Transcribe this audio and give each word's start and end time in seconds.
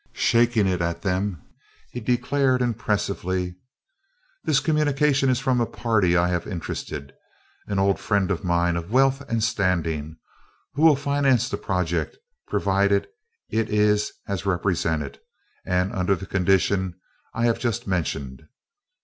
Shaking 0.13 0.65
it 0.65 0.81
at 0.81 1.03
them, 1.03 1.43
he 1.91 1.99
declared 1.99 2.59
impressively: 2.63 3.57
"This 4.43 4.59
communication 4.59 5.29
is 5.29 5.37
from 5.39 5.61
a 5.61 5.67
party 5.67 6.17
I 6.17 6.27
have 6.29 6.47
interested 6.47 7.13
an 7.67 7.77
old 7.77 7.99
friend 7.99 8.31
of 8.31 8.43
mine 8.43 8.77
of 8.77 8.89
wealth 8.89 9.21
and 9.29 9.43
standing, 9.43 10.17
who 10.73 10.81
will 10.81 10.95
finance 10.95 11.49
the 11.49 11.57
project 11.57 12.17
providing 12.47 13.05
it 13.51 13.69
is 13.69 14.11
as 14.27 14.43
represented, 14.43 15.19
and 15.67 15.93
under 15.93 16.15
the 16.15 16.25
condition 16.25 16.95
I 17.35 17.45
have 17.45 17.59
just 17.59 17.85
mentioned." 17.85 18.47